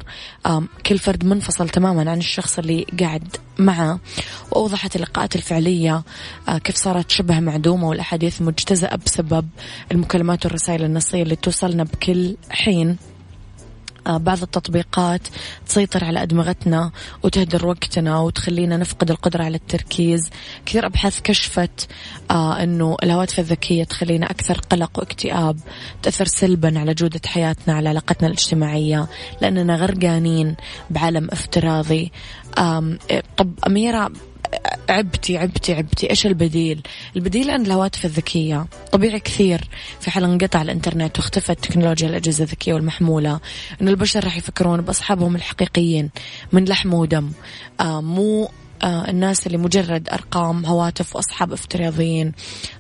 كل 0.86 0.98
فرد 0.98 1.24
منفصل 1.24 1.68
تماما 1.68 2.10
عن 2.10 2.18
الشخص 2.18 2.58
اللي 2.58 2.86
قاعد 3.00 3.36
معه. 3.58 4.00
وأوضحت 4.50 4.96
اللقاءات 4.96 5.36
الفعلية 5.36 6.02
آه 6.48 6.58
كيف 6.58 6.76
صارت 6.76 7.10
شبه 7.10 7.40
معدومة 7.40 7.88
والأحاديث 7.88 8.42
مجتزأة 8.78 8.96
بسبب 9.06 9.48
المكالمات 9.92 10.46
والرسائل 10.46 10.84
النصية 10.84 11.22
اللي 11.22 11.36
توصلنا 11.36 11.84
بكل 11.84 12.36
حين. 12.50 12.96
آه، 14.06 14.16
بعض 14.16 14.42
التطبيقات 14.42 15.28
تسيطر 15.66 16.04
على 16.04 16.22
أدمغتنا 16.22 16.90
وتهدر 17.22 17.66
وقتنا 17.66 18.18
وتخلينا 18.18 18.76
نفقد 18.76 19.10
القدرة 19.10 19.44
على 19.44 19.56
التركيز. 19.56 20.30
كثير 20.66 20.86
أبحاث 20.86 21.20
كشفت 21.20 21.88
آه 22.30 22.62
أنه 22.62 22.96
الهواتف 23.02 23.38
الذكية 23.38 23.84
تخلينا 23.84 24.30
أكثر 24.30 24.58
قلق 24.58 24.98
واكتئاب 24.98 25.58
تأثر 26.02 26.24
سلبا 26.24 26.78
على 26.78 26.94
جودة 26.94 27.20
حياتنا 27.26 27.74
على 27.74 27.88
علاقتنا 27.88 28.28
الاجتماعية 28.28 29.06
لأننا 29.42 29.76
غرقانين 29.76 30.56
بعالم 30.90 31.28
افتراضي. 31.32 32.12
طب 33.36 33.52
أميرة 33.66 34.10
عبتي 34.88 35.38
عبتي 35.38 35.74
عبتي. 35.74 36.10
إيش 36.10 36.26
البديل؟ 36.26 36.82
البديل 37.16 37.50
عن 37.50 37.66
الهواتف 37.66 38.04
الذكية. 38.04 38.66
طبيعي 38.92 39.20
كثير. 39.20 39.68
في 40.00 40.10
حال 40.10 40.24
انقطع 40.24 40.62
الإنترنت 40.62 41.18
واختفت 41.18 41.64
تكنولوجيا 41.64 42.08
الأجهزة 42.08 42.44
الذكية 42.44 42.74
والمحمولة 42.74 43.40
أن 43.82 43.88
البشر 43.88 44.24
راح 44.24 44.36
يفكرون 44.36 44.80
بأصحابهم 44.80 45.36
الحقيقيين 45.36 46.10
من 46.52 46.64
لحم 46.64 46.94
ودم. 46.94 47.30
آه 47.80 48.00
مو 48.00 48.50
الناس 48.84 49.46
اللي 49.46 49.58
مجرد 49.58 50.08
أرقام 50.08 50.66
هواتف 50.66 51.16
وأصحاب 51.16 51.52
افتراضيين 51.52 52.32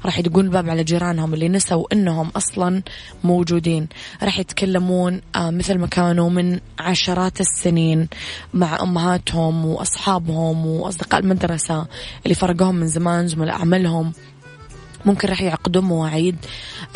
راح 0.04 0.18
يدقون 0.18 0.44
الباب 0.44 0.70
على 0.70 0.84
جيرانهم 0.84 1.34
اللي 1.34 1.48
نسوا 1.48 1.84
أنهم 1.92 2.28
أصلا 2.28 2.82
موجودين. 3.24 3.88
راح 4.22 4.38
يتكلمون 4.38 5.20
آه 5.36 5.50
مثل 5.50 5.78
ما 5.78 5.86
كانوا 5.86 6.30
من 6.30 6.60
عشرات 6.78 7.40
السنين 7.40 8.08
مع 8.54 8.82
أمهاتهم 8.82 9.66
وأصحابهم 9.66 10.66
وأصدقاء 10.66 11.20
المدرسة 11.20 11.86
اللي 12.24 12.34
فرقوهم 12.34 12.74
من 12.74 12.86
زمان 12.86 13.28
زملاء 13.28 13.54
عملهم 13.56 14.12
ممكن 15.04 15.28
راح 15.28 15.42
يعقدون 15.42 15.84
مواعيد 15.84 16.36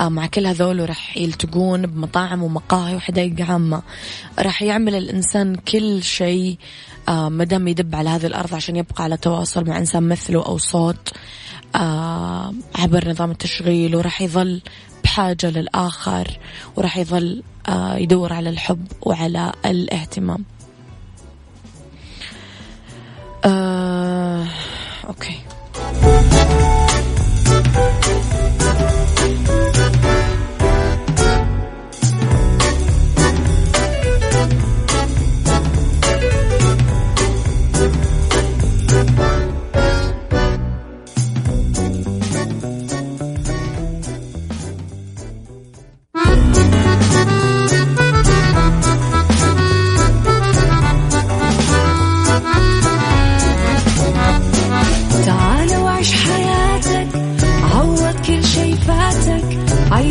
آه، 0.00 0.08
مع 0.08 0.26
كل 0.26 0.46
هذول 0.46 0.80
وراح 0.80 1.16
يلتقون 1.16 1.86
بمطاعم 1.86 2.42
ومقاهي 2.42 2.94
وحدائق 2.96 3.50
عامة. 3.50 3.82
راح 4.38 4.62
يعمل 4.62 4.94
الإنسان 4.94 5.54
كل 5.56 6.02
شيء 6.02 6.58
آه، 7.08 7.28
مدام 7.28 7.68
يدب 7.68 7.94
على 7.94 8.10
هذه 8.10 8.26
الأرض 8.26 8.54
عشان 8.54 8.76
يبقى 8.76 9.04
على 9.04 9.16
تواصل 9.16 9.68
مع 9.68 9.78
إنسان 9.78 10.08
مثله 10.08 10.46
أو 10.46 10.58
صوت 10.58 11.12
آه، 11.76 12.54
عبر 12.74 13.08
نظام 13.08 13.30
التشغيل 13.30 13.96
وراح 13.96 14.22
يظل 14.22 14.62
بحاجة 15.04 15.50
للآخر 15.50 16.38
وراح 16.76 16.96
يظل 16.96 17.42
يدور 17.94 18.32
على 18.32 18.50
الحب 18.50 18.86
وعلى 19.02 19.52
الاهتمام. 19.66 20.44
آه، 23.44 24.46
أوكي. 25.08 25.51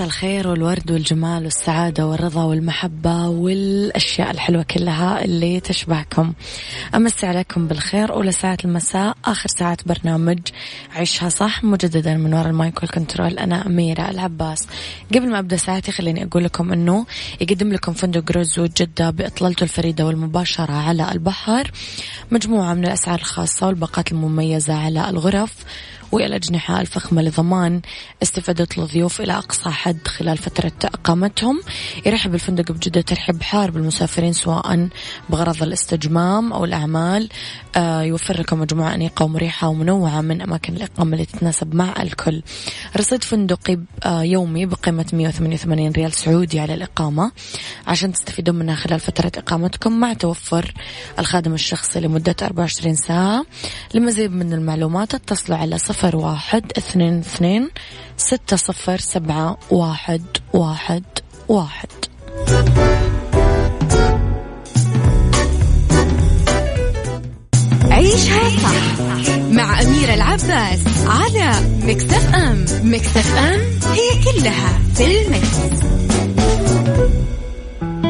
مساء 0.00 0.08
الخير 0.08 0.48
والورد 0.48 0.90
والجمال 0.90 1.44
والسعادة 1.44 2.06
والرضا 2.06 2.44
والمحبة 2.44 3.28
والأشياء 3.28 4.30
الحلوة 4.30 4.62
كلها 4.62 5.24
اللي 5.24 5.60
تشبهكم. 5.60 6.32
أمسي 6.94 7.26
عليكم 7.26 7.68
بالخير. 7.68 8.12
أولى 8.12 8.32
ساعة 8.32 8.58
المساء 8.64 9.16
آخر 9.24 9.48
ساعة 9.48 9.78
برنامج 9.86 10.38
عيشها 10.92 11.28
صح 11.28 11.64
مجددا 11.64 12.16
من 12.16 12.34
وراء 12.34 12.46
ال 12.46 12.55
mic 12.55 12.82
وال 12.82 12.93
control. 12.93 13.38
أنا 13.38 13.66
أميرة 13.66 14.10
العباس. 14.10 14.66
قبل 15.14 15.30
ما 15.30 15.38
أبدأ 15.38 15.56
ساعتي 15.56 15.92
خليني 15.92 16.24
أقول 16.24 16.44
لكم 16.44 16.72
أنه 16.72 17.06
يقدم 17.40 17.72
لكم 17.72 17.92
فندق 17.92 18.32
روزو 18.32 18.66
جدة 18.66 19.10
بإطلالته 19.10 19.64
الفريدة 19.64 20.06
والمباشرة 20.06 20.72
على 20.72 21.12
البحر. 21.12 21.70
مجموعة 22.30 22.74
من 22.74 22.84
الأسعار 22.84 23.18
الخاصة 23.18 23.66
والباقات 23.66 24.12
المميزة 24.12 24.74
على 24.74 25.10
الغرف. 25.10 25.54
والأجنحة 26.12 26.80
الفخمة 26.80 27.22
لضمان 27.22 27.80
استفادة 28.22 28.68
الضيوف 28.78 29.20
إلى 29.20 29.32
أقصى 29.32 29.70
حد 29.70 30.08
خلال 30.08 30.38
فترة 30.38 30.72
إقامتهم. 30.84 31.60
يرحب 32.06 32.34
الفندق 32.34 32.72
بجدة 32.72 33.00
ترحب 33.00 33.42
حار 33.42 33.70
بالمسافرين 33.70 34.32
سواء 34.32 34.88
بغرض 35.28 35.62
الاستجمام 35.62 36.52
أو 36.52 36.64
الأعمال. 36.64 37.28
آه، 37.76 38.02
يوفر 38.02 38.40
لكم 38.40 38.60
مجموعة 38.60 38.94
أنيقة 38.94 39.24
ومريحة 39.24 39.68
ومنوعة 39.68 40.20
من 40.20 40.42
أماكن 40.42 40.76
الإقامة 40.76 41.12
اللي 41.12 41.26
تتناسب 41.26 41.74
مع 41.74 41.94
الكل. 42.02 42.42
رصيد 42.96 43.24
فندقي 43.24 43.78
آه، 44.04 44.22
يومي 44.22 44.66
بقيمة 44.66 45.06
188 45.12 45.92
ريال 45.92 46.12
سعودي 46.12 46.60
على 46.60 46.74
الإقامة. 46.74 47.32
عشان 47.86 48.12
تستفيدون 48.12 48.54
منها 48.54 48.74
خلال 48.74 49.00
فترة 49.00 49.32
إقامتكم 49.36 50.00
مع 50.00 50.12
توفر 50.12 50.74
الخادم 51.18 51.54
الشخصي 51.54 52.00
لمدة 52.00 52.36
24 52.42 52.94
ساعة. 52.94 53.44
لمزيد 53.94 54.32
من 54.32 54.52
المعلومات 54.52 55.14
اتصلوا 55.14 55.58
على 55.58 55.78
صفر 55.78 55.99
واحد 56.06 56.72
اثنين 56.78 57.18
اثنين 57.18 57.70
ستة 58.16 58.56
صفر 58.56 58.98
سبعة 58.98 59.58
واحد 59.70 60.22
واحد 60.52 61.04
واحد 61.48 61.88
عيشها 67.90 68.48
صح 68.62 69.00
مع 69.50 69.80
أميرة 69.82 70.14
العباس 70.14 70.80
على 71.06 71.52
مكتف 71.82 72.34
أم 72.34 72.64
مكتف 72.82 73.36
أم 73.36 73.60
هي 73.92 74.24
كلها 74.24 74.78
في 74.94 75.22
المكس. 75.22 75.80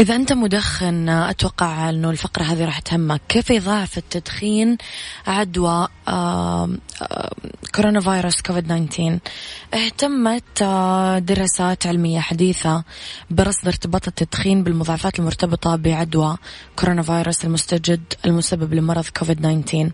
إذا 0.00 0.16
أنت 0.16 0.32
مدخن 0.32 1.08
أتوقع 1.08 1.90
أنه 1.90 2.10
الفقرة 2.10 2.42
هذه 2.42 2.64
راح 2.64 2.78
تهمك. 2.78 3.20
كيف 3.28 3.50
يضاعف 3.50 3.98
التدخين 3.98 4.78
عدوى 5.26 5.88
كورونا 7.74 8.00
فيروس 8.00 8.42
كوفيد 8.42 8.86
19 8.88 9.18
اهتمت 9.74 10.62
دراسات 11.24 11.86
علمية 11.86 12.20
حديثة 12.20 12.84
برصد 13.30 13.66
ارتباط 13.66 14.08
التدخين 14.08 14.62
بالمضاعفات 14.64 15.18
المرتبطة 15.18 15.76
بعدوى 15.76 16.36
كورونا 16.76 17.02
فيروس 17.02 17.44
المستجد 17.44 18.02
المسبب 18.24 18.74
لمرض 18.74 19.04
كوفيد 19.18 19.40
19 19.40 19.90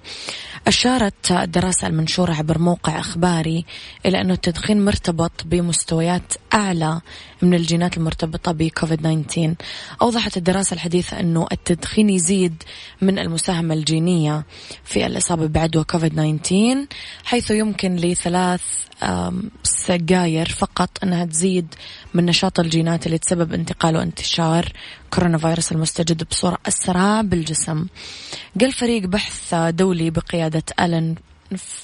أشارت 0.66 1.30
الدراسة 1.30 1.86
المنشورة 1.86 2.34
عبر 2.34 2.58
موقع 2.58 3.00
إخباري 3.00 3.64
إلى 4.06 4.20
أنه 4.20 4.34
التدخين 4.34 4.84
مرتبط 4.84 5.32
بمستويات 5.44 6.32
أعلى 6.54 7.00
من 7.42 7.54
الجينات 7.54 7.96
المرتبطة 7.96 8.52
بكوفيد 8.52 9.00
19 9.00 9.54
أوضحت 10.02 10.36
الدراسة 10.36 10.74
الحديثة 10.74 11.20
أنه 11.20 11.46
التدخين 11.52 12.10
يزيد 12.10 12.62
من 13.02 13.18
المساهمة 13.18 13.74
الجينية 13.74 14.44
في 14.84 15.06
الإصابة 15.06 15.46
بعدوى 15.46 15.84
كوفيد 15.84 16.12
19 16.42 16.86
حيث 17.24 17.50
يمكن 17.50 17.96
لثلاث 17.96 18.62
سجاير 19.62 20.48
فقط 20.48 20.90
أنها 21.02 21.24
تزيد 21.24 21.74
من 22.14 22.26
نشاط 22.26 22.60
الجينات 22.60 23.06
اللي 23.06 23.18
تسبب 23.18 23.52
انتقال 23.52 23.96
وانتشار 23.96 24.72
كورونا 25.10 25.38
فيروس 25.38 25.72
المستجد 25.72 26.24
بصورة 26.24 26.58
أسرع 26.68 27.20
بالجسم. 27.20 27.86
قال 28.60 28.72
فريق 28.72 29.02
بحث 29.02 29.54
دولي 29.54 30.10
بقيادة 30.10 30.62
ألن 30.80 31.14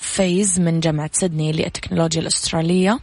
فيز 0.01 0.61
من 0.61 0.81
جامعة 0.81 1.11
سيدني 1.13 1.53
للتكنولوجيا 1.53 2.21
الأسترالية. 2.21 2.99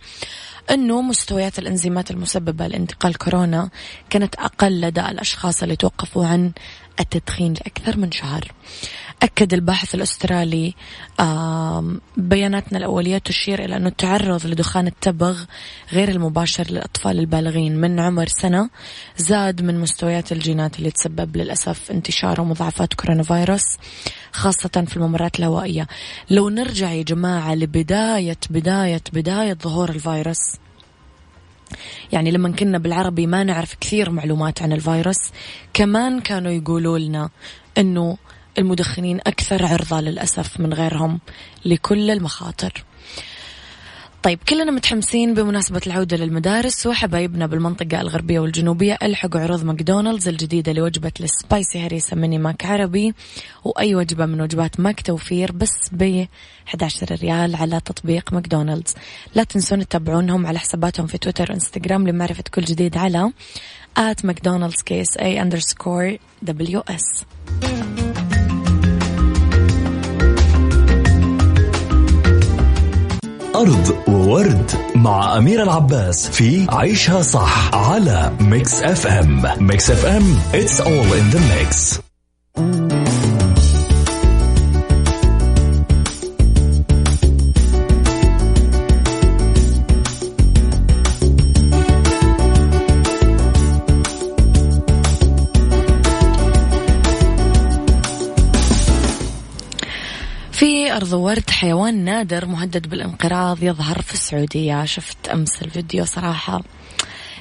أنه 0.72 1.02
مستويات 1.02 1.60
الإنزيمات 1.60 2.12
المسببة 2.12 2.68
لانتقال 2.68 3.18
كورونا 3.18 3.70
كانت 4.10 4.36
أقل 4.36 4.82
لدى 4.82 5.02
الأشخاص 5.02 5.64
اللي 5.64 5.76
توقفوا 5.76 6.26
عن 6.26 6.52
التدخين 7.00 7.54
لأكثر 7.54 7.98
من 7.98 8.12
شهر. 8.12 8.52
أكد 9.24 9.54
الباحث 9.54 9.96
الأسترالي 9.96 10.74
بياناتنا 12.18 12.78
الأولية 12.78 13.18
تشير 13.18 13.66
إلى 13.66 13.76
أنه 13.78 13.88
التعرض 13.88 14.48
لدخان 14.48 14.88
التبغ 14.88 15.44
غير 15.94 16.10
المباشر 16.10 16.68
للأطفال 16.70 17.20
البالغين 17.20 17.76
من 17.76 18.00
عمر 18.00 18.28
سنة 18.28 18.70
زاد 19.18 19.62
من 19.62 19.80
مستويات 19.80 20.32
الجينات 20.32 20.80
اللي 20.80 20.92
تسبب 20.92 21.38
للأسف 21.38 21.92
انتشار 21.92 22.42
ومضاعفات 22.42 22.94
كورونا 22.94 23.24
فيروس 23.24 23.78
خاصة 24.32 24.86
في 24.88 24.98
الممرات 24.98 25.40
الهوائية. 25.40 25.88
لو 26.30 26.50
نرجع 26.50 26.92
يا 26.92 27.04
جماعة 27.04 27.56
لبداية 27.56 28.38
بداية 28.50 29.02
بداية 29.14 29.58
ظهور 29.64 29.90
الفيروس 29.90 30.40
يعني 32.12 32.32
لما 32.32 32.52
كنا 32.52 32.78
بالعربي 32.78 33.28
ما 33.28 33.44
نعرف 33.44 33.76
كثير 33.82 34.10
معلومات 34.10 34.62
عن 34.62 34.74
الفيروس 34.74 35.32
كمان 35.74 36.20
كانوا 36.20 36.52
يقولوا 36.52 37.00
لنا 37.00 37.30
إنه 37.78 38.18
المدخنين 38.60 39.20
أكثر 39.28 39.66
عرضة 39.66 40.02
للأسف 40.02 40.60
من 40.60 40.74
غيرهم 40.74 41.20
لكل 41.66 42.12
المخاطر. 42.12 42.84
طيب 44.24 44.40
كلنا 44.50 44.72
متحمسين 44.72 45.34
بمناسبة 45.34 45.82
العودة 45.88 46.18
للمدارس 46.18 46.88
وحبايبنا 46.88 47.48
بالمنطقة 47.48 48.02
الغربية 48.02 48.40
والجنوبية 48.40 48.98
ألحقوا 49.04 49.42
عروض 49.42 49.64
ماكدونالدز 49.64 50.28
الجديدة 50.28 50.72
لوجبة 50.72 51.12
ال 51.20 51.30
spicy 51.30 51.80
هريسة 51.86 52.16
ميني 52.16 52.38
ماك 52.38 52.66
عربي 52.66 53.14
وأي 53.64 53.96
وجبة 53.96 54.26
من 54.26 54.42
وجبات 54.42 54.80
ماك 54.80 55.02
توفير 55.02 55.52
بس 55.52 55.90
ب 55.92 56.26
11 56.68 57.16
ريال 57.22 57.56
على 57.56 57.80
تطبيق 57.80 58.34
ماكدونالدز. 58.34 58.94
لا 59.36 59.44
تنسون 59.44 59.88
تتابعونهم 59.88 60.48
على 60.48 60.60
حساباتهم 60.60 61.08
في 61.08 61.18
تويتر 61.18 61.52
وإنستغرام 61.52 62.08
لمعرفة 62.08 62.44
كل 62.54 62.62
جديد 62.62 62.98
على 62.98 63.32
at 64.00 64.26
McDonald's 64.26 64.82
KSA 64.82 65.50
underscore 65.50 66.20
WS. 66.42 67.26
أرض 73.60 73.96
وورد 74.08 74.72
مع 74.96 75.38
أميرة 75.38 75.64
العباس 75.64 76.30
في 76.30 76.68
عيشها 76.70 77.22
صح 77.22 77.76
على 77.76 78.32
Mix 78.40 78.82
FM 78.84 79.44
Mix 79.60 79.92
FM 79.92 80.24
it's 80.54 80.80
all 80.80 81.14
in 81.14 81.36
the 81.36 81.40
mix. 81.40 82.00
أرض 100.96 101.14
ورد 101.14 101.50
حيوان 101.50 102.06
نادر 102.06 102.46
مهدد 102.46 102.90
بالانقراض 102.90 103.64
يظهر 103.64 104.02
في 104.02 104.14
السعودية. 104.14 104.86
شفت 104.86 105.30
أمس 105.30 105.62
الفيديو 105.62 106.06
صراحة. 106.06 106.62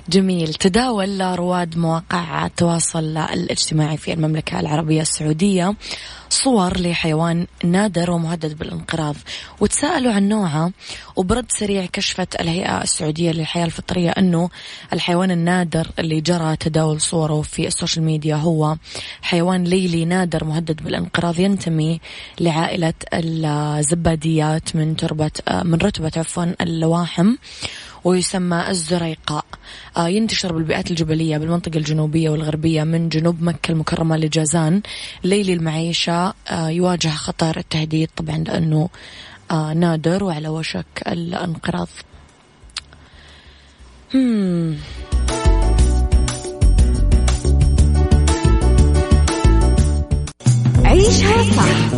جميل. 0.09 0.55
تداول 0.55 1.21
رواد 1.21 1.79
مواقع 1.79 2.47
التواصل 2.47 3.17
الاجتماعي 3.17 3.97
في 3.97 4.13
المملكة 4.13 4.61
العربية 4.61 5.01
السعودية 5.03 5.75
صور 6.31 6.81
لحيوان 6.81 7.47
نادر 7.65 8.11
ومهدد 8.11 8.59
بالانقراض. 8.59 9.17
وتساءلوا 9.61 10.13
عن 10.13 10.29
نوعه. 10.29 10.73
وبرد 11.17 11.45
سريع 11.49 11.87
كشفت 11.87 12.41
الهيئة 12.41 12.83
السعودية 12.83 13.31
للحياة 13.31 13.65
الفطرية 13.65 14.11
أنه 14.11 14.51
الحيوان 14.93 15.31
النادر 15.31 15.91
اللي 15.99 16.21
جرى 16.21 16.57
تداول 16.57 17.01
صوره 17.01 17.43
في 17.43 17.67
ال 17.67 17.72
social 17.72 18.05
media 18.05 18.37
هو 18.37 18.77
حيوان 19.23 19.65
ليلي 19.65 20.05
نادر 20.05 20.45
مهدد 20.45 20.83
بالانقراض. 20.85 21.41
ينتمي 21.41 22.01
لعائلة 22.41 22.95
الزباديات 23.15 24.77
من 24.77 24.97
تربة 24.97 25.31
من 25.65 25.75
رتبة 25.75 26.13
عفوا 26.17 26.45
اللواحم. 26.61 27.35
ويسمى 28.09 28.65
الزريقاء. 28.69 29.45
آه، 29.97 30.09
ينتشر 30.09 30.53
بالبيئات 30.53 30.91
الجبلية 30.91 31.39
بالمنطقة 31.39 31.79
الجنوبية 31.79 32.31
والغربية 32.31 32.85
من 32.85 33.09
جنوب 33.09 33.43
مكة 33.43 33.73
المكرمة 33.73 34.17
لجازان. 34.17 34.83
ليلي 35.25 35.53
المعيشة 35.53 36.35
آه، 36.51 36.69
يواجه 36.69 37.09
خطر 37.09 37.57
التهديد 37.57 38.11
طبعا 38.17 38.39
لأنه 38.39 38.89
آه 39.51 39.73
نادر 39.73 40.25
وعلى 40.25 40.49
وشك 40.49 40.87
الانقراض. 41.07 41.89
عيشها 50.85 51.43
صح. 51.43 51.98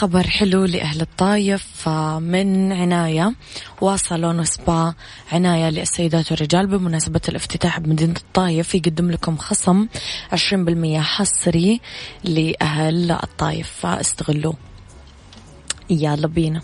خبر 0.00 0.26
حلو 0.26 0.64
لأهل 0.64 1.00
الطايف 1.00 1.88
من 2.18 2.72
عناية 2.72 3.34
وصالون 3.80 4.44
سبا 4.44 4.94
عناية 5.32 5.70
للسيدات 5.70 6.32
والرجال 6.32 6.66
بمناسبة 6.66 7.20
الافتتاح 7.28 7.80
بمدينة 7.80 8.14
الطايف 8.16 8.74
يقدم 8.74 9.10
لكم 9.10 9.36
خصم 9.36 9.86
20% 10.34 11.00
حصري 11.00 11.80
لأهل 12.24 13.10
الطايف. 13.10 13.70
فاستغلوه 13.80 14.54
يلا 15.90 16.26
بينا. 16.26 16.60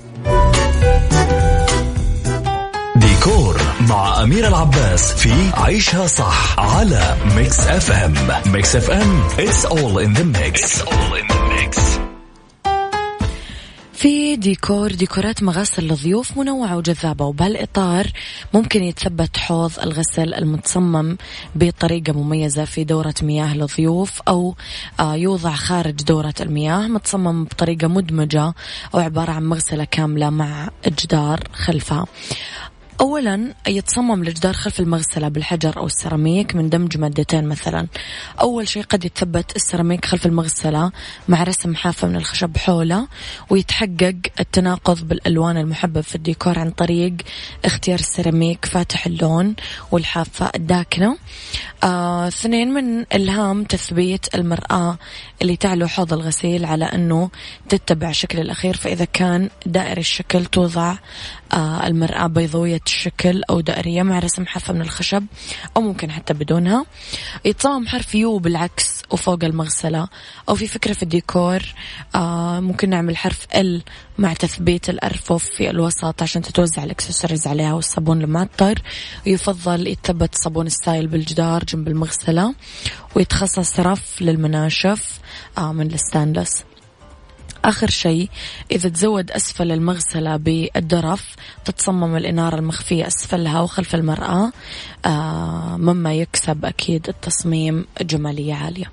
ديكور 2.97 3.61
مع 3.81 4.23
أميرة 4.23 4.49
العباس 4.49 5.13
في 5.13 5.51
عيشها 5.55 6.07
صح 6.07 6.61
على 6.61 7.17
Mix 7.37 7.61
F 7.61 7.91
M 7.91 8.15
Mix 8.47 8.77
FM 8.77 9.29
it's 9.29 9.65
all 9.65 9.99
in 9.99 10.15
the 10.19 10.25
mix, 10.25 10.61
it's 10.61 10.81
all 10.83 11.15
in 11.21 11.27
the 11.29 11.41
mix. 11.55 11.86
في 13.97 14.37
ديكور 14.37 14.93
ديكورات 14.93 15.43
مغاسل 15.43 15.83
للضيوف 15.85 16.37
منوعة 16.39 16.77
وجذابة 16.77 17.25
وبهالإطار 17.25 18.07
ممكن 18.55 18.83
يتثبت 18.83 19.37
حوض 19.37 19.73
الغسل 19.83 20.35
المتصمم 20.35 21.17
بطريقة 21.55 22.13
مميزة 22.13 22.65
في 22.65 22.85
دورة 22.85 23.15
مياه 23.23 23.57
للضيوف 23.57 24.23
أو 24.29 24.55
آه، 25.01 25.15
يوضع 25.15 25.55
خارج 25.55 25.95
دورة 25.95 26.35
المياه 26.41 26.89
متصمم 26.89 27.45
بطريقة 27.45 27.89
مدمجة 27.89 28.55
أو 28.95 29.01
عبارة 29.01 29.33
عن 29.33 29.45
مغسلة 29.45 29.85
كاملة 29.85 30.31
مع 30.31 30.69
جدار 30.87 31.41
خلفها 31.53 32.07
أولا 33.01 33.55
يتصمم 33.69 34.23
الجدار 34.23 34.55
خلف 34.55 34.81
المغسلة 34.81 35.29
بالحجر 35.29 35.77
أو 35.77 35.87
السيراميك 35.87 36.55
من 36.55 36.69
دمج 36.69 36.99
مادتين 36.99 37.49
مثلا. 37.49 37.87
أول 38.41 38.69
شيء 38.69 38.83
قد 38.83 39.05
يتثبت 39.05 39.57
السيراميك 39.57 40.05
خلف 40.05 40.27
المغسلة 40.27 40.93
مع 41.29 41.43
رسم 41.43 41.75
حافة 41.75 42.09
من 42.09 42.17
الخشب 42.17 42.57
حولة 42.57 43.09
ويتحقق 43.51 44.17
التناقض 44.41 45.09
بالألوان 45.09 45.57
المحبب 45.57 46.01
في 46.01 46.15
الديكور 46.15 46.59
عن 46.59 46.71
طريق 46.71 47.13
اختيار 47.65 47.99
السيراميك 47.99 48.65
فاتح 48.65 49.07
اللون 49.07 49.55
والحافة 49.93 50.51
الداكنة. 50.55 51.19
آه، 51.85 52.29
اثنين 52.29 52.75
من 52.75 53.05
إلهام 53.15 53.65
تثبيت 53.65 54.35
المرآة 54.35 54.99
اللي 55.43 55.57
تعلو 55.57 55.89
حوض 55.89 56.13
الغسيل 56.13 56.65
على 56.65 56.85
أنه 56.85 57.31
تتبع 57.69 58.13
شكل 58.13 58.41
الأخير 58.41 58.77
فإذا 58.77 59.05
كان 59.05 59.51
دائري 59.67 60.01
الشكل 60.01 60.45
توضع 60.45 60.97
آه 61.57 61.87
المرآة 61.87 62.27
بيضاوية 62.27 62.81
الشكل 62.87 63.43
أو 63.51 63.61
دائرية 63.61 64.03
مع 64.03 64.19
رسم 64.19 64.47
حافة 64.47 64.73
من 64.75 64.81
الخشب 64.81 65.27
أو 65.77 65.83
ممكن 65.83 66.11
حتى 66.11 66.35
بدونها. 66.35 66.87
يتصمم 67.45 67.89
حرف 67.89 68.15
U 68.15 68.39
بالعكس 68.39 69.03
وفوق 69.11 69.45
المغسلة. 69.45 70.09
أو 70.49 70.55
في 70.55 70.67
فكرة 70.67 70.93
في 70.93 71.03
الديكور 71.03 71.63
آه 72.15 72.61
ممكن 72.61 72.91
نعمل 72.91 73.17
حرف 73.17 73.47
L 73.57 73.83
مع 74.19 74.33
تثبيت 74.33 74.91
الأرفف 74.91 75.45
في 75.45 75.71
الوسط 75.71 76.23
عشان 76.23 76.43
تتوزع 76.43 76.85
الإكسسوارز 76.85 77.47
عليها 77.47 77.75
والصابون 77.75 78.23
المعطر 78.23 78.83
ويفضل 79.27 79.87
يتثبت 79.87 80.35
صابون 80.35 80.67
السائل 80.67 81.07
بالجدار 81.07 81.65
جنب 81.65 81.89
المغسلة 81.89 82.55
ويتخصص 83.15 83.81
رف 83.81 84.23
للمناشف 84.23 85.21
آه 85.59 85.73
من 85.73 85.95
الستانلس. 85.95 86.65
آخر 87.69 87.91
شيء 87.91 88.29
إذا 88.71 88.89
تزود 88.89 89.31
أسفل 89.31 89.73
المغسلة 89.73 90.37
بالدرف 90.37 91.37
تتصمم 91.65 92.17
الإنارة 92.17 92.57
المخفية 92.57 93.07
أسفلها 93.07 93.61
وخلف 93.61 93.95
المرأة 93.95 94.53
آه 95.07 95.77
مما 95.77 96.15
يكسب 96.15 96.65
أكيد 96.65 97.09
التصميم 97.09 97.87
جمالية 98.01 98.55
عالية. 98.55 98.91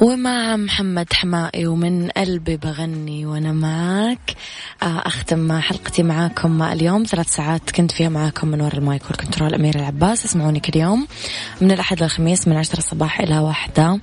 ومع 0.00 0.56
محمد 0.56 1.12
حمائي 1.12 1.66
ومن 1.66 2.08
قلبي 2.08 2.56
بغني 2.56 3.26
وأنا 3.26 3.52
معاك 3.52 4.36
آه، 4.82 5.02
أختم 5.06 5.60
حلقتي 5.60 6.02
معاكم 6.02 6.62
اليوم. 6.62 7.04
ثلاث 7.04 7.28
ساعات 7.28 7.70
كنت 7.70 7.92
فيها 7.92 8.08
معاكم 8.08 8.48
من 8.48 8.60
وراء 8.60 8.76
المايك 8.76 9.02
والكنترول. 9.06 9.54
أمير 9.54 9.74
العباس 9.74 10.24
اسمعوني 10.24 10.60
كل 10.60 10.78
يوم. 10.78 11.06
من 11.60 11.72
الأحد 11.72 12.02
للخميس 12.02 12.48
من 12.48 12.56
عشرة 12.56 12.78
الصباح 12.78 13.20
إلى 13.20 13.38
واحدة 13.38 14.00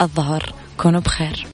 الظهر. 0.00 0.54
كونوا 0.76 1.00
بخير. 1.00 1.44